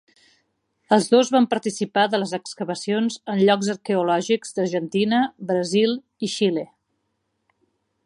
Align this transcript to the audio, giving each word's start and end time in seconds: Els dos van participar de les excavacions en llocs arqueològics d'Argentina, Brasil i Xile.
Els 0.95 1.09
dos 1.11 1.29
van 1.35 1.45
participar 1.51 2.05
de 2.13 2.21
les 2.21 2.33
excavacions 2.39 3.19
en 3.35 3.43
llocs 3.49 3.71
arqueològics 3.77 4.57
d'Argentina, 4.59 5.23
Brasil 5.53 5.97
i 6.29 6.35
Xile. 6.39 6.69